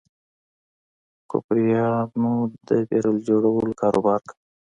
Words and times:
کوپریانو 1.29 2.33
د 2.67 2.69
بیرل 2.87 3.17
جوړولو 3.27 3.77
کاروبار 3.81 4.19
کاوه. 4.29 4.41